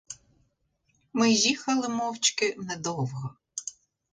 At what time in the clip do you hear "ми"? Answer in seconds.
1.13-1.31